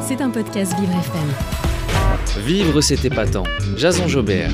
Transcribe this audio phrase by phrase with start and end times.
[0.00, 2.46] C'est un podcast Vivre FM.
[2.46, 3.42] Vivre, c'est épatant.
[3.76, 4.50] Jason Jobert.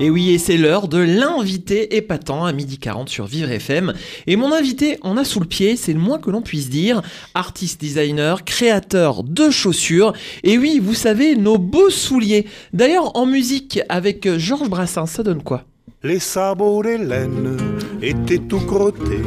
[0.00, 3.94] Et oui, et c'est l'heure de l'invité épatant à midi 40 sur Vivre FM.
[4.26, 7.02] Et mon invité en a sous le pied, c'est le moins que l'on puisse dire.
[7.34, 10.12] Artiste designer, créateur de chaussures.
[10.42, 12.46] Et oui, vous savez, nos beaux souliers.
[12.72, 15.64] D'ailleurs, en musique avec Georges Brassens, ça donne quoi?
[16.04, 17.56] Les sabots d'Hélène
[18.02, 19.26] étaient tout crottés.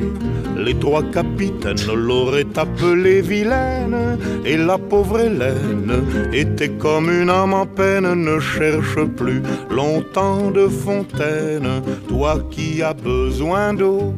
[0.55, 4.19] Les trois capitaines l'auraient appelée vilaine.
[4.45, 6.03] Et la pauvre Hélène
[6.33, 8.13] était comme une âme en peine.
[8.13, 11.81] Ne cherche plus longtemps de fontaine.
[12.07, 14.13] Toi qui as besoin d'eau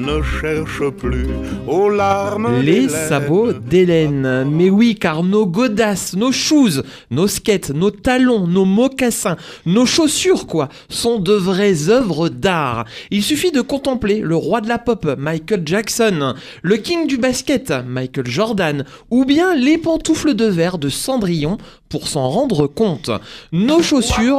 [0.00, 1.26] ne cherche plus
[1.66, 2.60] aux larmes.
[2.60, 4.44] Les sabots d'Hélène.
[4.50, 9.36] Mais oui, car nos godasses, nos shoes, nos skates, nos talons, nos mocassins,
[9.66, 12.86] nos chaussures, quoi, sont de vraies œuvres d'art.
[13.10, 17.72] Il suffit de contempler le roi de la pop, Michael Jackson, le king du basket,
[17.86, 23.10] Michael Jordan, ou bien les pantoufles de verre de Cendrillon pour s'en rendre compte.
[23.52, 24.38] Nos chaussures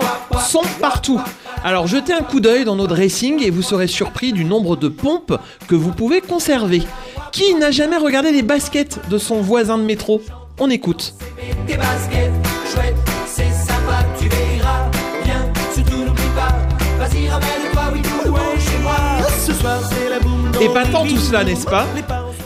[0.49, 1.21] sont partout.
[1.63, 4.87] Alors jetez un coup d'œil dans nos dressings et vous serez surpris du nombre de
[4.87, 5.37] pompes
[5.67, 6.81] que vous pouvez conserver.
[7.31, 10.21] Qui n'a jamais regardé les baskets de son voisin de métro?
[10.59, 11.13] On écoute.
[20.59, 21.85] Et pas tant tout cela, n'est-ce pas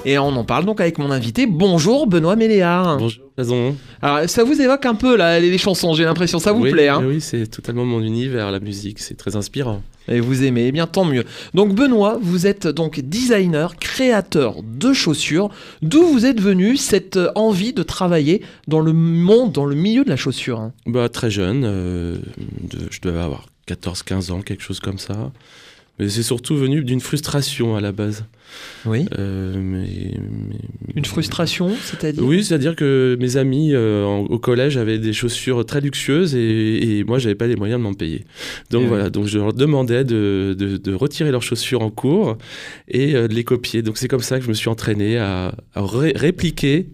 [0.07, 1.47] Et on en parle donc avec mon invité.
[1.47, 2.99] Bonjour Benoît Méléard.
[2.99, 3.75] Bonjour Jason.
[4.03, 6.89] Alors ça vous évoque un peu là, les chansons, j'ai l'impression, ça vous oui, plaît
[6.89, 9.81] hein Oui, c'est totalement mon univers, la musique, c'est très inspirant.
[10.07, 11.23] Et vous aimez, eh bien tant mieux.
[11.55, 15.49] Donc Benoît, vous êtes donc designer, créateur de chaussures.
[15.81, 20.09] D'où vous êtes venu cette envie de travailler dans le monde, dans le milieu de
[20.09, 20.73] la chaussure hein?
[20.85, 22.17] Bah, Très jeune, euh,
[22.61, 25.31] de, je devais avoir 14-15 ans, quelque chose comme ça.
[25.97, 28.25] Mais c'est surtout venu d'une frustration à la base.
[28.85, 29.05] Oui.
[29.17, 29.87] Euh, mais,
[30.49, 30.55] mais,
[30.95, 35.65] Une frustration, c'est-à-dire Oui, c'est-à-dire que mes amis euh, en, au collège avaient des chaussures
[35.65, 38.25] très luxueuses et, et moi, j'avais pas les moyens de m'en payer.
[38.69, 42.37] Donc Et voilà, donc je leur demandais de, de, de retirer leurs chaussures en cours
[42.87, 43.81] et euh, de les copier.
[43.81, 46.87] Donc c'est comme ça que je me suis entraîné à, à ré- répliquer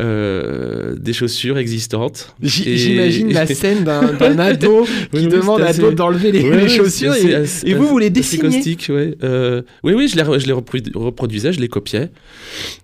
[0.00, 2.34] euh, des chaussures existantes.
[2.42, 6.56] Et- J'imagine la scène d'un ado qui Oui, demande à assez- d'autres d'enlever les, Ouais,
[6.56, 8.42] les ouais, chaussures et, assez- et vous, vous les dessinez.
[8.42, 9.14] caustique, ouais.
[9.22, 12.10] Euh, oui, oui, je les, re- je les reprodu- reproduisais, je les copiais.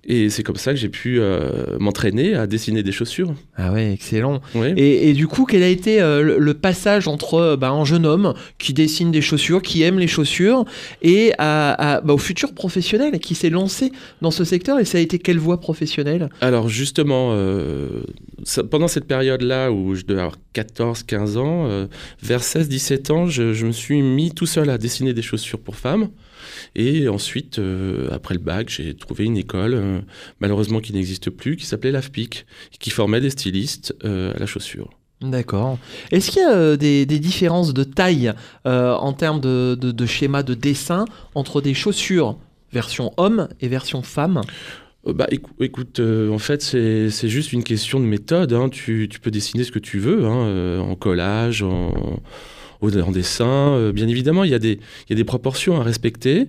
[0.05, 3.35] Et c'est comme ça que j'ai pu euh, m'entraîner à dessiner des chaussures.
[3.57, 4.41] Ah ouais, excellent.
[4.77, 8.07] Et, et du coup, quel a été euh, le, passage entre euh, bah, un jeune
[8.07, 10.65] homme qui dessine des chaussures, qui aime les chaussures,
[11.03, 14.99] et à, à- bah, au futur professionnel qui s'est lancé dans ce secteur Et ça
[14.99, 16.29] a été quelle voie professionnelle?
[16.41, 18.03] Alors justement, euh,
[18.45, 21.87] ça- pendant cette période-là où je devais avoir 14-15 ans,
[22.23, 25.77] vers 16-17 ans, je, je me suis mis tout seul à dessiner des chaussures pour
[25.77, 26.09] femmes.
[26.75, 30.01] Et ensuite, euh, après le bac, j'ai trouvé une école, euh,
[30.41, 32.47] malheureusement qui n'existe plus, qui s'appelait l'AFPIC,
[32.79, 34.91] qui formait des stylistes euh, à la chaussure.
[35.21, 35.79] D'accord.
[36.11, 38.33] Est-ce qu'il y a des, des différences de taille
[38.65, 42.37] en termes de, de, de schéma de dessin entre des chaussures
[42.73, 44.43] version homme et version femme?
[45.07, 48.53] Bah, écou- écoute, euh, en fait, c'est juste une question de méthode.
[48.53, 48.69] hein.
[48.69, 51.93] Tu, tu peux dessiner ce que tu veux, hein, euh, en collage, en,
[53.03, 53.47] en dessin.
[53.75, 54.79] Euh, bien évidemment, il y, a des-
[55.09, 56.49] il y a des proportions à respecter,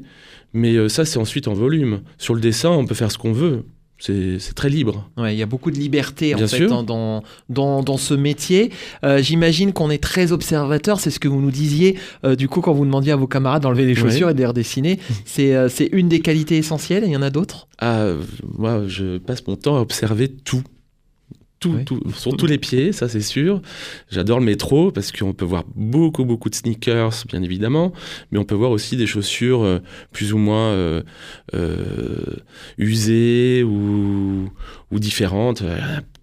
[0.53, 2.01] mais euh, ça, c'est ensuite en volume.
[2.17, 3.63] Sur le dessin, on peut faire ce qu'on veut.
[3.97, 5.09] C'est très libre.
[5.15, 6.83] Ouais, il y a beaucoup de liberté en Bien fait sûr.
[6.83, 8.71] dans, dans, dans, ce métier.
[9.05, 12.59] Euh, J'imagine qu'on est très observateur, c'est ce que vous nous disiez euh, du coup
[12.59, 14.01] quand vous demandiez à vos camarades d'enlever les Ouais.
[14.01, 14.99] chaussures et de les redessiner.
[15.25, 17.69] C'est euh, une des qualités essentielles, il y en a d'autres?
[17.79, 18.07] Ah,
[18.57, 20.61] moi, je passe mon temps à observer tout.
[21.65, 21.85] Tout, Oui.
[21.85, 23.59] tout, sur tous les pieds, ça c'est sûr.
[24.11, 27.91] J'adore le métro parce qu'on peut voir beaucoup, beaucoup de sneakers, bien évidemment,
[28.31, 29.79] mais on peut voir aussi des chaussures euh,
[30.11, 31.01] plus ou moins euh,
[31.55, 32.35] euh,
[32.77, 34.49] usées ou,
[34.91, 35.63] ou différentes.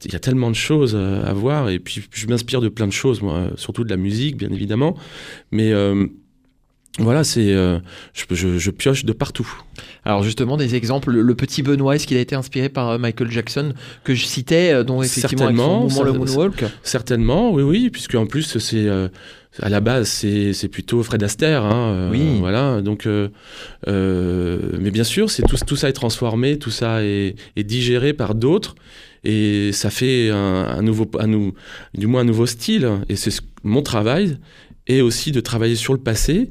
[0.04, 2.92] Il y a tellement de choses à voir et puis je m'inspire de plein de
[2.92, 4.96] choses, moi, surtout de la musique, bien évidemment.
[5.50, 5.72] Mais
[6.98, 7.78] voilà, c'est, euh,
[8.12, 9.48] je, je- je pioche de partout.
[10.04, 13.30] Alors justement des exemples, le, petit Benoît, est-ce qu'il a été inspiré par euh, Michael
[13.30, 13.72] Jackson
[14.04, 16.64] que je citais, euh, dont effectivement avec son Certainement, mouvement le moonwalk?
[16.82, 19.08] Certainement, oui, oui, puisque en plus c'est euh,
[19.60, 22.38] à la base c'est c'est plutôt Fred Astaire, hein, euh, Oui.
[22.40, 22.82] voilà.
[22.82, 23.28] Donc, euh,
[23.88, 28.12] euh, mais bien sûr, c'est tout, tout ça est transformé, tout ça est, est digéré
[28.12, 28.74] par d'autres,
[29.24, 31.28] et ça fait un, un nouveau, un
[31.94, 32.88] du moins un nouveau style.
[33.08, 34.38] Et c'est ce- mon travail,
[34.86, 36.50] et aussi de travailler sur le passé.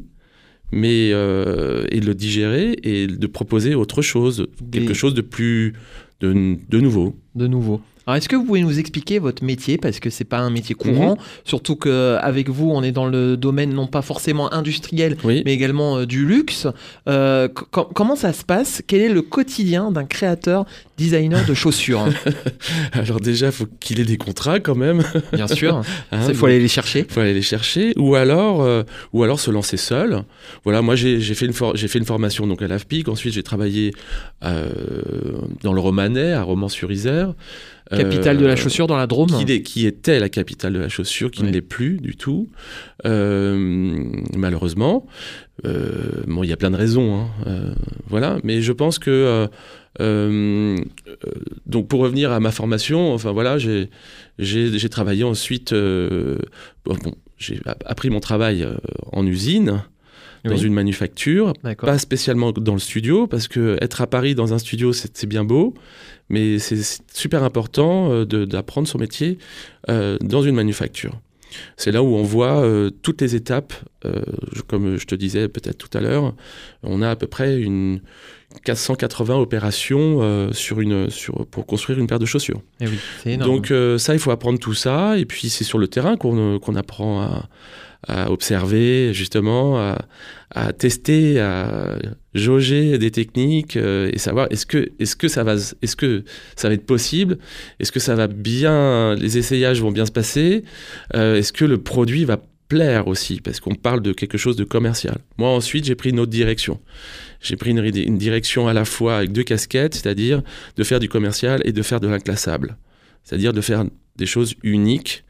[0.71, 5.21] Mais euh, et de le digérer et de proposer autre chose, Des- quelque chose de
[5.21, 5.73] plus
[6.21, 7.15] de, de nouveau.
[7.35, 7.81] de nouveau.
[8.07, 9.77] Alors, est-ce que vous pouvez nous expliquer votre métier?
[9.77, 13.37] Parce que c'est pas un métier courant, surtout que avec vous, on est dans le
[13.37, 15.43] domaine non pas forcément industriel, Oui.
[15.45, 16.67] mais également euh, du luxe.
[17.07, 18.81] Euh, co- comment ça se passe?
[18.87, 20.65] Quel est le quotidien d'un créateur
[20.97, 22.05] designer de chaussures?
[22.93, 25.03] Alors déjà, il faut qu'il ait des contrats quand même.
[25.33, 25.81] Bien sûr,
[26.11, 27.05] hein, il faut aller les chercher.
[27.07, 27.93] faut aller les chercher.
[27.97, 28.83] Ou alors euh,
[29.13, 30.23] ou alors se lancer seul.
[30.63, 33.07] Voilà moi j'ai fait une for- j'ai fait une formation donc à l'AFPIC.
[33.09, 33.93] Ensuite j'ai travaillé
[34.41, 37.33] dans le Romanais à Romans-sur-Isère
[37.97, 39.27] Capitale de la chaussure dans la Drôme.
[39.63, 41.47] qui, était la capitale de la chaussure, qui Oui.
[41.47, 42.47] ne l'est plus du tout,
[43.05, 44.05] euh,
[44.35, 45.05] malheureusement.
[45.65, 47.73] Euh, bon, il y a plein de raisons, hein, euh,
[48.07, 48.37] voilà.
[48.43, 49.47] Mais je pense que euh,
[49.99, 50.77] euh,
[51.07, 51.15] euh,
[51.65, 53.89] donc pour revenir à ma formation, enfin voilà, j'ai
[54.89, 55.73] travaillé ensuite.
[55.73, 56.37] euh,
[56.85, 56.95] bon,
[57.37, 58.75] j'ai app- appris mon travail euh,
[59.11, 59.83] en usine.
[60.43, 60.63] Dans Oui.
[60.63, 64.91] une manufacture, pas spécialement dans le studio, parce que être à Paris dans un studio,
[64.91, 65.75] c'est bien beau,
[66.29, 66.79] mais c'est
[67.13, 69.37] super important euh, d'apprendre son métier
[69.89, 71.19] euh, dans une manufacture.
[71.77, 73.73] C'est là où on voit euh, toutes les étapes,
[74.05, 74.21] euh,
[74.67, 76.33] comme je te disais peut-être tout à l'heure,
[76.81, 78.01] on a à peu près une
[78.63, 82.61] 480 opérations euh, sur une, sur, pour construire une paire de chaussures.
[82.79, 83.51] Eh oui, c'est énorme.
[83.51, 86.55] Donc euh, ça, il faut apprendre tout ça, et puis c'est sur le terrain qu'on
[86.55, 87.49] euh, qu'on apprend à,
[88.07, 90.05] à observer, justement, à,
[90.51, 91.97] à tester, à
[92.33, 96.23] jauger des techniques euh, et savoir est-ce que, est que, ça va, est que
[96.55, 97.37] ça va être possible,
[97.79, 100.63] est-ce que ça va bien, les essayages vont bien se passer,
[101.13, 102.37] est-ce que le produit va
[102.71, 105.17] plaire aussi, parce qu'on parle de quelque chose de commercial.
[105.37, 106.79] Moi ensuite, j'ai pris une autre direction.
[107.41, 110.41] J'ai pris une, une direction à la fois avec deux casquettes, c'est-à-dire
[110.77, 112.77] de faire du commercial et de faire de l'inclassable
[113.23, 113.83] c'est-à-dire de faire
[114.15, 115.23] des choses uniques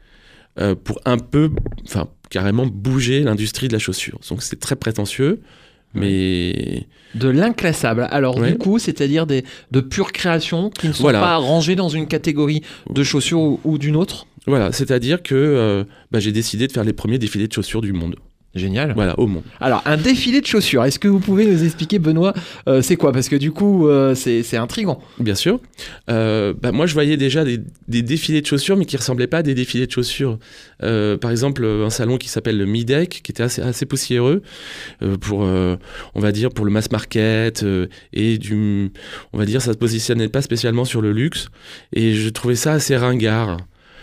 [0.58, 1.50] euh, pour un peu,
[1.84, 4.18] enfin carrément bouger l'industrie de la chaussure.
[4.30, 5.40] Donc c'est très prétentieux,
[5.94, 8.08] mais De l'inclassable.
[8.10, 8.52] Alors Ouais.
[8.52, 11.20] du coup, c'est-à-dire des de pures créations qui ne sont Voilà.
[11.20, 14.26] pas rangées dans une catégorie de chaussures ou, ou d'une autre?
[14.46, 17.92] Voilà, c'est-à-dire que euh, bah, j'ai décidé de faire les premiers défilés de chaussures du
[17.92, 18.16] monde.
[18.54, 18.92] Génial.
[18.94, 19.44] Voilà, au monde.
[19.60, 22.34] Alors, un défilé de chaussures, est-ce que vous pouvez nous expliquer, Benoît,
[22.68, 23.10] euh, c'est quoi?
[23.10, 25.00] Parce que du coup, euh, c'est c'est intriguant.
[25.18, 25.58] Bien sûr.
[26.10, 29.38] Euh, bah, moi, je voyais déjà des, des défilés de chaussures, mais qui ressemblaient pas
[29.38, 30.38] à des défilés de chaussures.
[30.82, 34.42] Euh, par exemple, un salon qui s'appelle le Midec, qui était assez, assez poussiéreux
[35.00, 35.76] euh, pour, euh,
[36.14, 38.92] on va dire, pour le mass market euh, et du,
[39.32, 41.48] on va dire, ça se positionnait pas spécialement sur le luxe.
[41.94, 43.56] Et je trouvais ça assez ringard.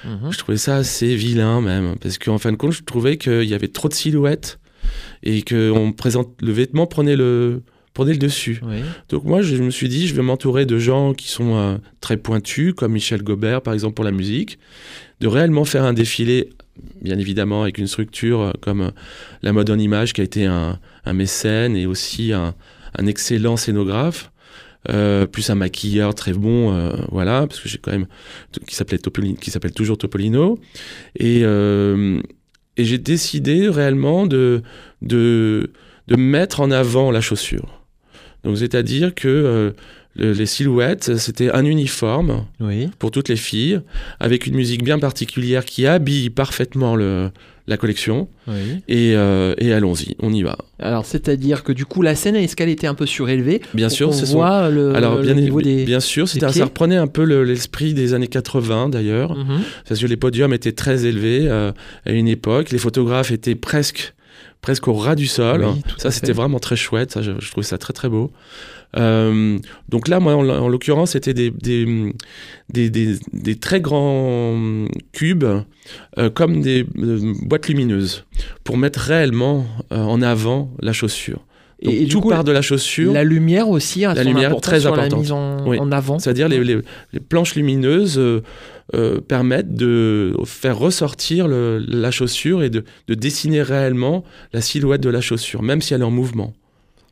[0.06, 3.54] Je trouvais ça assez vilain même, parce qu'en fin de compte, je trouvais qu'il y
[3.54, 4.60] avait trop de silhouettes
[5.24, 7.62] et que on présente le vêtement prenait le
[7.94, 8.62] prenait le dessus.
[8.64, 8.78] Oui.
[9.10, 12.18] Donc moi, je me suis dit, je vais m'entourer de gens qui sont euh, très
[12.18, 14.58] pointus, comme Michel Gobert, par exemple, pour la musique,
[15.20, 16.50] de réellement faire un défilé,
[17.02, 18.92] bien évidemment, avec une structure euh, comme euh,
[19.42, 22.56] la mode en image, qui a été un, un mécène et aussi un,
[22.98, 24.32] un excellent scénographe.
[24.88, 28.08] Euh, plus un maquilleur très bon, euh, voilà, parce que j'ai quand même
[28.66, 30.58] qui s'appelait Topolino, qui s'appelle toujours Topolino,
[31.18, 32.22] et euh,
[32.78, 34.62] et j'ai décidé réellement de
[35.02, 35.72] de
[36.08, 37.84] de mettre en avant la chaussure.
[38.44, 39.74] Donc c'est-à-dire que
[40.16, 42.90] le- les silhouettes, c'était un uniforme Oui.
[43.00, 43.80] pour toutes les filles,
[44.20, 47.30] avec une musique bien particulière qui habille parfaitement le,
[47.70, 48.28] la collection.
[48.48, 48.54] Oui.
[48.88, 50.58] Et, euh, et allons-y, on y va.
[50.80, 53.62] Alors, c'est-à-dire que du coup, la scène, est-ce qu'elle était un peu surélevée?
[53.74, 54.38] Bien sûr, c'est son...
[54.38, 55.86] voit le, Alors le bien, niveau des...
[55.86, 59.36] bien sûr, c'était- pieds ça reprenait un peu le- l'esprit des années 80 d'ailleurs.
[59.36, 59.60] Mhm.
[59.88, 61.72] Parce que les podiums étaient très élevés euh,
[62.06, 62.72] à une époque.
[62.72, 64.14] Les photographes étaient presque,
[64.62, 65.66] presque au ras du sol.
[65.66, 67.12] Oui, ça, c'était vraiment très chouette.
[67.12, 68.32] Ça, je, je trouvais ça très, très beau.
[68.98, 69.58] Euh,
[69.88, 72.14] donc là, moi, en, en l'occurrence, c'était des, des,
[72.70, 75.46] des, des- des très grands cubes,
[76.18, 78.26] euh, comme des euh, boîtes lumineuses,
[78.64, 81.46] pour mettre réellement en avant la chaussure.
[81.84, 83.14] Donc, Et, et du tout coup, part de la chaussure.
[83.14, 85.12] la lumière aussi, a La son lumière très sur importante.
[85.14, 85.80] la mise en, Oui.
[85.80, 86.20] en avant.
[86.20, 86.80] C'est-à-dire les, les-
[87.14, 88.20] les planches lumineuses
[88.94, 94.62] euh, euh, permettent de faire ressortir le- la chaussure et de, de dessiner réellement la
[94.62, 96.54] silhouette de la chaussure, même si elle est en mouvement.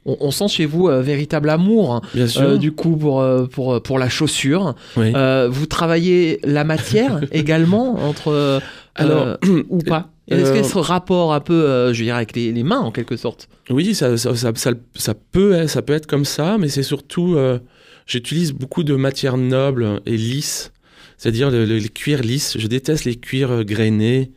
[0.05, 2.41] On, on sent chez vous un véritable amour, hein, Bien sûr.
[2.41, 4.73] euh, du coup, pour, euh, pour, pour la chaussure.
[4.95, 5.11] Oui.
[5.15, 8.59] Euh, vous travaillez la matière également entre euh,
[8.95, 10.09] Alors, euh, ou pas?
[10.29, 12.51] Est-ce euh, qu'il y a ce rapport un peu, euh, je veux dire, avec les,
[12.51, 13.47] les mains en quelque sorte?
[13.69, 17.35] Oui, ça, ça, ça, ça- peut, être- ça peut être comme ça, mais c'est surtout,
[17.35, 17.59] euh,
[18.05, 20.71] j'utilise beaucoup de matières nobles et lisses,
[21.17, 22.57] c'est-à-dire le- le- les cuirs lisses.
[22.57, 24.31] Je déteste les cuirs euh, grainés,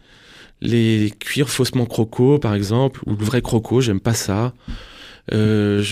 [0.60, 4.52] les cuirs faussement croco, par exemple, ou le vrai croco, j'aime pas ça.
[5.32, 5.82] Euh,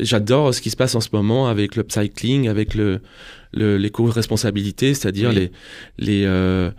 [0.00, 3.00] J'adore ce qui se passe en ce moment avec l'upcycling, avec le,
[3.52, 5.34] le- l'éco-responsabilité, c'est-à-dire Oui.
[5.36, 5.50] les,
[5.98, 6.70] les, euh,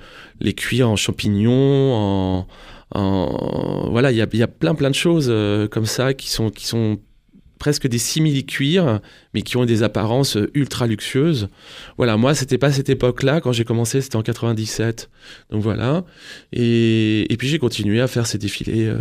[0.42, 2.48] les cuirs en champignons, en,
[2.96, 6.14] en- voilà, il y a, il y a plein plein de choses euh, comme ça
[6.14, 6.98] qui sont, qui sont
[7.66, 9.00] presque des simili-cuirs,
[9.34, 11.48] mais qui ont des apparences ultra luxueuses.
[11.98, 13.42] Voilà, moi, c'était pas cette époque-là.
[13.42, 15.10] Quand j'ai commencé, c'était en 97.
[15.50, 16.06] Donc voilà.
[16.54, 19.00] Et, et puis j'ai continué à faire ces défilés euh,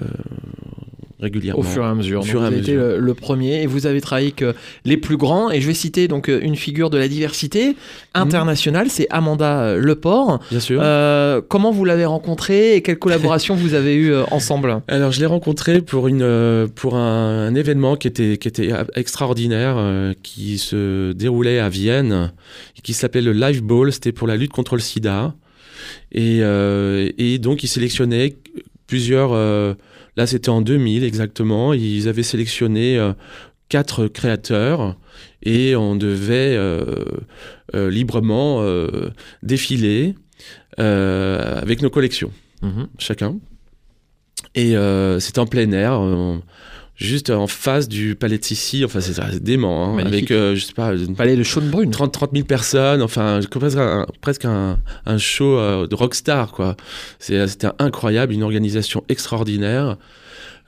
[1.20, 1.60] régulièrement.
[1.60, 2.20] Au fur et à mesure.
[2.20, 4.34] Au Donc, fur et à vous avez été le, le premier et vous avez travaillé
[4.42, 4.52] euh,
[4.84, 5.50] les plus grands.
[5.50, 7.76] Et je vais citer donc euh, une figure de la diversité
[8.14, 10.40] internationale, c'est Amanda euh, Leport.
[10.50, 10.80] Bien sûr.
[10.82, 14.82] Euh, comment vous l'avez rencontrée et quelle collaboration vous avez eu euh, ensemble?
[14.88, 19.76] Alors, je l'ai rencontré pour, une, pour un, un événement qui était, qui était extraordinaire,
[19.78, 22.32] euh, qui se déroulait à Vienne,
[22.82, 23.92] qui s'appelait le Live Ball.
[23.92, 25.34] C'était pour la lutte contre le sida.
[26.12, 28.36] Et, euh, et donc, ils sélectionnaient
[28.86, 29.30] plusieurs.
[30.16, 31.72] Là, c'était en 2000 exactement.
[31.72, 33.12] Ils avaient sélectionné euh,
[33.68, 34.96] quatre créateurs
[35.42, 36.84] et on devait euh,
[37.74, 39.10] euh, librement euh,
[39.42, 40.14] défiler
[40.76, 42.32] avec nos collections
[42.98, 43.36] chacun.
[44.56, 44.74] Et
[45.20, 46.00] c'était en plein air,
[46.96, 48.84] juste en face du palais de Sissi.
[48.84, 51.90] Enfin, c'est dément, hein, avec, euh, je sais pas, une- Palais de Schönbrunn.
[51.90, 53.02] 30, 30 000 personnes.
[53.02, 56.76] Enfin, presque un, presque un, un show euh, de rockstar, quoi.
[57.18, 59.96] C'est- C'était incroyable, une organisation extraordinaire.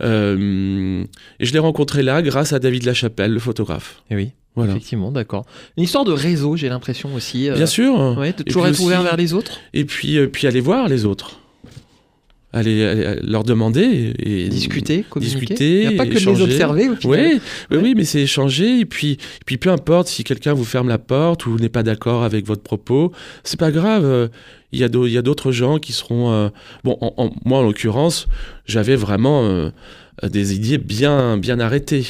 [0.02, 1.04] Euh,
[1.40, 4.02] et je l'ai rencontré là grâce à David Lachapelle, le photographe.
[4.10, 4.72] Eh oui, Voilà.
[4.72, 5.46] effectivement, d'accord.
[5.76, 7.48] Une histoire de réseau, j'ai l'impression aussi.
[7.48, 8.16] euh, Bien sûr.
[8.18, 9.58] Ouais, de Et toujours être ouvert vers les autres.
[9.74, 11.40] Et puis, euh, puis aller voir les autres.
[12.58, 15.38] Aller, aller leur demander et, et Discuter, communiquer.
[15.40, 17.20] discuter, Il n'y a pas que de les observer au final.
[17.20, 17.82] Oui, oui, Ouais.
[17.82, 18.80] oui, mais c'est échanger.
[18.80, 21.82] Et puis, et puis peu importe si quelqu'un vous ferme la porte ou n'est pas
[21.82, 23.12] d'accord avec votre propos,
[23.44, 24.04] c'est pas grave.
[24.04, 24.28] euh,
[24.72, 26.32] Il y a d'autres gens qui seront.
[26.32, 26.48] euh,
[26.84, 28.26] Bon, en- en- moi, en l'occurrence,
[28.66, 29.70] j'avais vraiment euh,
[30.22, 32.06] des idées bien, bien arrêtées.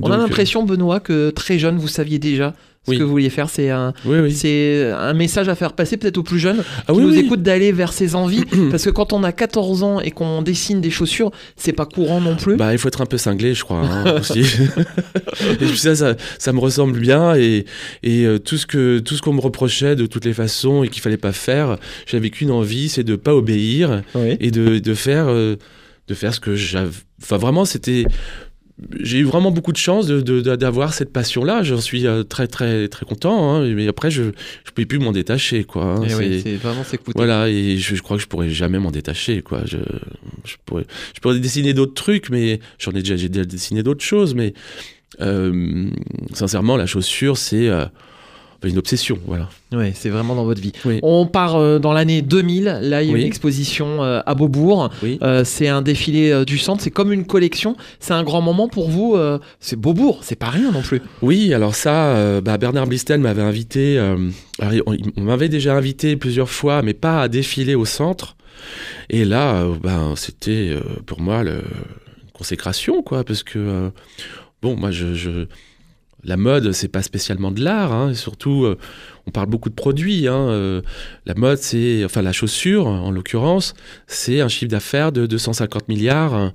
[0.00, 2.54] On a l'impression, Benoît, que très jeune, vous saviez déjà
[2.86, 2.98] ce Oui.
[2.98, 3.50] que vous vouliez faire.
[3.50, 4.32] C'est un, Oui, oui.
[4.32, 7.72] c'est un message à faire passer peut-être aux plus jeunes Ah qui nous écoutent d'aller
[7.72, 8.44] vers ses envies.
[8.70, 12.20] parce que quand on a 14 ans et qu'on dessine des chaussures, c'est pas courant
[12.20, 12.56] non plus.
[12.56, 14.40] Bah, il faut être un peu cinglé, je crois, hein, aussi.
[15.60, 17.34] et puis ça, ça, ça me ressemble bien.
[17.36, 17.66] Et,
[18.02, 20.88] et euh, tout ce que tout ce qu'on me reprochait de toutes les façons et
[20.88, 24.02] qu'il fallait pas faire, j'avais qu'une envie, c'est de pas obéir
[24.40, 25.56] et de, de faire euh,
[26.08, 26.90] de faire ce que j'avais.
[27.22, 28.04] Enfin, vraiment, c'était.
[29.00, 31.62] J'ai eu vraiment beaucoup de chance d'avoir cette passion-là.
[31.62, 33.54] J'en suis euh, très très très content.
[33.54, 33.66] hein.
[33.74, 34.24] Mais après, je
[34.64, 35.84] je pouvais plus m'en détacher, quoi.
[35.96, 36.02] hein.
[36.06, 37.12] Eh oui, vraiment s'écouter.
[37.16, 39.62] voilà, et je, je crois que je pourrais jamais m'en détacher, quoi.
[39.64, 39.78] Je,
[40.44, 44.04] je, pourrais, je pourrais dessiner d'autres trucs, mais j'en ai déjà, j'ai déjà dessiné d'autres
[44.04, 44.52] choses, mais
[45.22, 45.88] euh,
[46.34, 47.86] sincèrement, la chaussure, c'est euh,
[48.64, 49.48] une obsession, voilà.
[49.72, 50.72] Ouais, c'est vraiment dans votre vie.
[50.84, 50.98] Oui.
[51.02, 52.64] On part euh, dans l'année 2000.
[52.82, 53.20] Là, il y a Oui.
[53.20, 54.90] une exposition euh, à Beaubourg.
[55.02, 55.18] Oui.
[55.22, 56.82] Euh, c'est un défilé du centre.
[56.82, 57.76] C'est comme une collection.
[58.00, 59.16] C'est un grand moment pour vous.
[59.60, 60.20] c'est Beaubourg.
[60.22, 61.00] C'est pas rien non plus.
[61.22, 63.98] Oui, alors ça, bah, Bernard Blistel m'avait invité,
[64.60, 68.36] on, on m'avait déjà invité plusieurs fois, mais pas à défiler au centre.
[69.10, 71.56] Et là, ben, c'était pour moi le,
[72.24, 73.90] une consécration, quoi, parce que,
[74.62, 75.46] bon, moi, je, je-
[76.26, 78.76] la mode, c'est pas spécialement de l'art, hein, et surtout, euh,
[79.26, 80.26] on parle beaucoup de produits.
[80.28, 80.82] hein, euh,
[81.24, 83.74] la mode, c'est, enfin, la chaussure, en l'occurrence,
[84.06, 86.34] c'est un chiffre d'affaires de 250 milliards.
[86.34, 86.52] hein.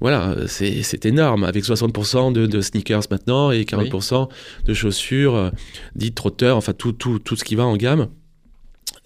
[0.00, 4.28] Voilà, c'est énorme, avec 60% de, de sneakers maintenant et 40%
[4.66, 5.50] de chaussures euh,
[5.96, 8.06] dites trotteurs, enfin tout, tout, tout ce qui va en gamme.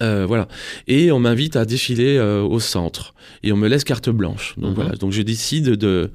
[0.03, 0.47] Euh, voilà.
[0.87, 3.13] Et on m'invite à défiler euh, au centre.
[3.41, 4.53] Et on me laisse carte blanche.
[4.57, 4.75] Donc Mhm.
[4.75, 4.91] voilà.
[4.91, 6.11] Donc je décide de,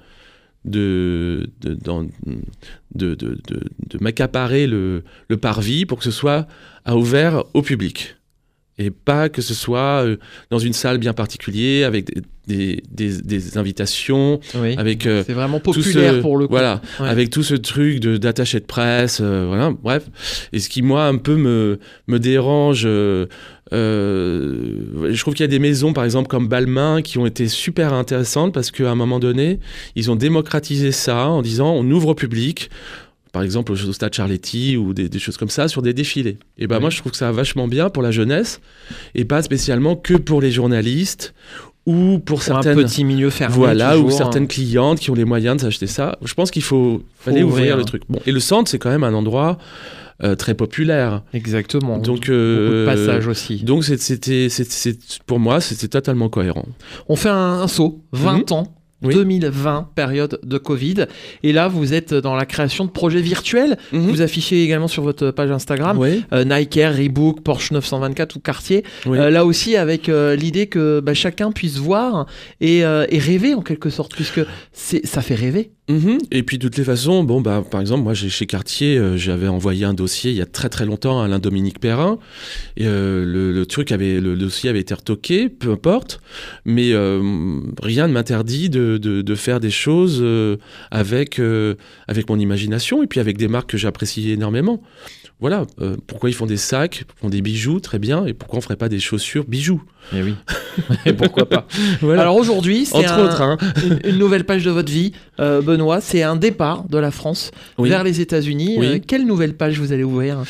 [0.65, 6.47] de, de, de, de, de- m'accaparer le, le parvis pour que ce soit
[6.85, 8.15] à ouvert au public.
[8.81, 10.19] Et pas que ce soit euh,
[10.51, 12.13] dans une salle bien particulière avec
[12.47, 14.77] des, des, invitations, Oui.
[14.79, 16.53] avec euh, c'est vraiment populaire ce- pour le coup.
[16.53, 17.09] Voilà, Ouais.
[17.09, 20.09] avec tout ce truc de d'attaché de presse, euh, voilà, bref.
[20.53, 23.27] Et ce qui moi un peu me me dérange, euh,
[23.73, 27.49] euh, je trouve qu'il y a des maisons par exemple comme Balmain qui ont été
[27.49, 29.61] super intéressantes parce qu'à un moment donné,
[29.95, 32.71] ils ont démocratisé ça en disant on ouvre au public.
[33.31, 36.39] Par exemple, au stade Charletti ou des, des choses comme ça sur des défilés.
[36.57, 38.61] Et ben moi, je trouve que ça va vachement bien pour la jeunesse
[39.15, 41.35] et pas spécialement que pour les journalistes
[41.85, 43.55] ou pour Pour certaines un petit milieu fermé.
[43.55, 44.47] voilà, ou certaines hein.
[44.47, 46.19] clientes qui ont les moyens de s'acheter ça.
[46.23, 47.61] Je pense qu'il faut, fallait ouvrir.
[47.61, 48.03] ouvrir le truc.
[48.09, 49.59] Bon, et le centre, c'est quand même un endroit
[50.25, 51.23] euh, très populaire.
[51.33, 51.99] Exactement.
[51.99, 53.63] Donc, beaucoup de euh, passages aussi.
[53.63, 54.49] Donc, c'était,
[55.27, 56.67] pour moi, c'était totalement cohérent.
[57.09, 58.78] On fait un, un saut, 20 ans.
[59.03, 59.09] Mhm.
[59.09, 59.15] Oui.
[59.15, 61.07] 2020, période de Covid.
[61.45, 63.77] Et là, vous êtes dans la création de projets virtuels.
[63.93, 68.41] Vous affichez également sur votre page Instagram Oui, euh, Nike Air, Reebok, Porsche 924 ou
[68.41, 68.83] Cartier.
[69.07, 69.19] oui.
[69.19, 72.27] Euh, là aussi, avec euh, l'idée que bah, chacun puisse voir
[72.61, 74.41] et, et rêver en quelque sorte, puisque
[74.73, 75.71] ça fait rêver.
[75.89, 76.19] Mhm.
[76.33, 79.87] Et puis de toutes les façons, bon bah par exemple moi chez Cartier, j'avais envoyé
[79.87, 82.19] un dossier il y a très très longtemps à Alain Dominique Perrin.
[82.77, 86.21] Et, le, le truc avait, le dossier avait été retoqué, peu importe,
[86.67, 86.93] mais
[87.83, 90.57] rien ne m'interdit de, de, de, faire des choses euh,
[90.91, 91.75] avec euh,
[92.07, 94.81] avec mon imagination et puis avec des marques que j'apprécie énormément.
[95.41, 98.61] Voilà, euh, pourquoi ils font des sacs, font des bijoux, très bien, et pourquoi on
[98.61, 99.81] ferait pas des chaussures bijoux?
[100.13, 100.35] Eh oui.
[101.07, 101.69] Et pourquoi pas?
[102.01, 102.23] Voilà.
[102.23, 103.57] Alors aujourd'hui, c'est Entre un- autres, hein.
[103.85, 106.01] une, une nouvelle page de votre vie, Benoît.
[106.01, 107.89] C'est un départ de la France Oui.
[107.89, 108.77] vers les États-Unis.
[108.79, 109.01] Oui.
[109.01, 110.43] Quelle nouvelle page vous allez ouvrir?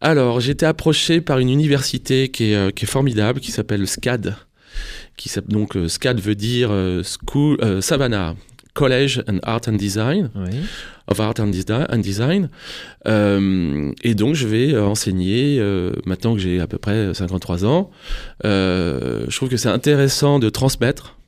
[0.00, 3.86] Alors, j'ai été approché par une université qui est, qui est formidable, qui s'appelle le
[3.86, 4.34] SCAD.
[5.16, 8.34] Qui donc, euh, SCAD veut dire euh, School, euh, Savannah
[8.74, 10.58] College and Art and Design, Oui.
[11.06, 12.48] of Art and, Desi- and Design.
[13.06, 17.90] Euh, et donc, je vais enseigner, euh, maintenant que j'ai à peu près 53 ans.
[18.46, 21.18] Euh, je trouve que c'est intéressant de transmettre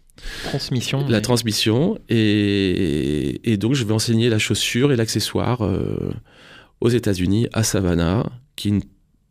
[0.44, 1.06] Transmission.
[1.06, 1.22] la oui.
[1.22, 1.98] transmission.
[2.08, 5.60] Et, et donc, je vais enseigner la chaussure et l'accessoire
[6.80, 8.24] aux États-Unis, à Savannah,
[8.56, 8.82] qui est une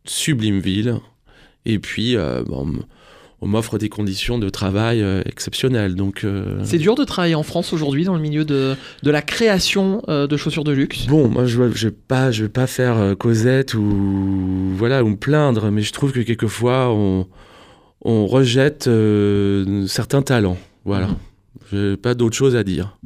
[0.04, 0.98] sublime ville.
[1.66, 2.74] Et puis, bon,
[3.44, 5.94] on m'offre des conditions de travail euh, exceptionnelles.
[5.94, 9.20] Donc, euh, C'est dur de travailler en France aujourd'hui dans le milieu de, de la
[9.20, 11.06] création euh, de chaussures de luxe?
[11.06, 15.16] Bon, moi, je ne vais pas, je vais pas faire Cosette ou, voilà, ou me
[15.16, 17.26] plaindre, mais je trouve que quelquefois, on,
[18.02, 18.88] on rejette
[19.86, 20.58] certains talents.
[20.86, 21.08] Voilà.
[21.08, 21.16] Mhm.
[21.72, 22.96] J'ai pas d'autre chose à dire.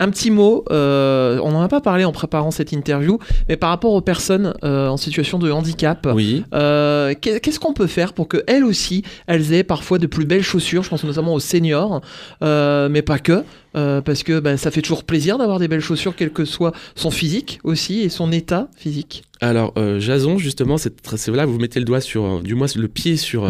[0.00, 3.18] Un petit mot, euh, on n'en a pas parlé en préparant cette interview,
[3.48, 6.44] mais par rapport aux personnes euh, en situation de handicap, Oui.
[6.54, 10.24] euh, qu'est- qu'est-ce qu'on peut faire pour que elles aussi, elles aient parfois de plus
[10.24, 12.00] belles chaussures Je pense notamment aux seniors,
[12.40, 13.44] mais pas que,
[13.74, 17.10] parce que bah, ça fait toujours plaisir d'avoir des belles chaussures, quel que soit son
[17.12, 19.22] physique aussi et son état physique.
[19.42, 22.54] Alors, euh, Jason, justement, c'est très- c'est là, vous mettez le doigt sur, euh, du
[22.54, 23.44] moins le pied sur.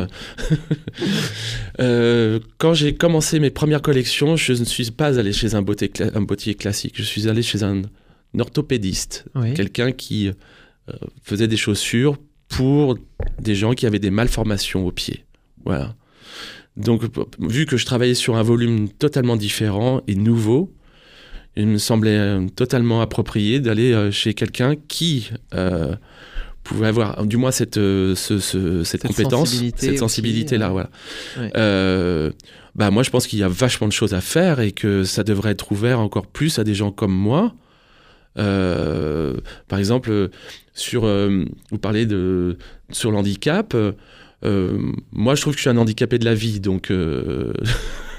[1.81, 5.91] euh, quand j'ai commencé mes premières collections, je ne suis pas allé chez un, beauté
[6.15, 7.83] un bottier classique, je suis allé chez un
[8.39, 9.55] orthopédiste, Oui.
[9.55, 10.33] quelqu'un qui euh,
[11.23, 12.17] faisait des chaussures
[12.49, 12.97] pour
[13.41, 15.25] des gens qui avaient des malformations aux pieds.
[15.65, 15.95] Voilà.
[16.77, 17.03] Donc,
[17.39, 20.73] vu que je travaillais sur un volume totalement différent et nouveau,
[21.57, 25.95] il me semblait euh, totalement approprié d'aller euh, chez quelqu'un qui euh,
[26.65, 28.39] pouvait avoir, du moins, cette, ce- ce-
[28.85, 30.69] cette, Cette compétence, sensibilité cette sensibilité-là.
[30.71, 30.91] Voilà.
[31.39, 31.51] ouais.
[31.57, 32.31] Euh,
[32.75, 35.25] bah, moi, je pense qu'il y a vachement de choses à faire et que ça
[35.25, 37.55] devrait être ouvert encore plus à des gens comme moi.
[38.39, 39.35] Euh,
[39.69, 40.31] par exemple,
[40.73, 42.57] sur, vous parlez de
[42.91, 43.75] sur l'handicap.
[44.43, 47.53] moi, je trouve que je suis un handicapé de la vie, donc euh,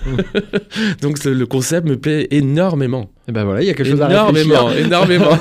[1.02, 4.08] donc le concept me plaît énormément, Et ben voilà, il y a quelque chose à
[4.08, 4.52] réfléchir.
[4.52, 5.38] énormément, énormément.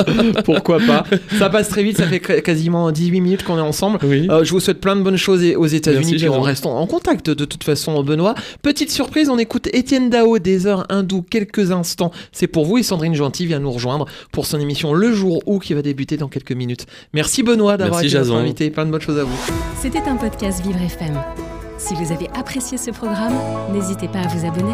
[0.44, 1.04] Pourquoi pas
[1.38, 3.98] Ça passe très vite, ça fait qu- quasiment 18 minutes qu'on est ensemble.
[4.04, 4.26] oui.
[4.30, 6.86] Euh, je vous souhaite plein de bonnes choses et- aux États-Unis, puis on reste en
[6.86, 8.34] contact de toute façon, Benoît.
[8.62, 12.10] Petite surprise, on écoute Étienne Dao des heures hindoues quelques instants.
[12.32, 15.58] C'est pour vous et Sandrine Gentil vient nous rejoindre pour son émission Le jour où
[15.58, 16.86] qui va débuter dans quelques minutes.
[17.12, 18.70] Merci Benoît d'avoir Merci, été notre invité.
[18.70, 19.36] Plein de bonnes choses à vous.
[19.82, 21.14] C'était un podcast Vivre FM.
[21.76, 23.34] Si vous avez apprécié ce programme,
[23.74, 24.72] n'hésitez pas à vous abonner.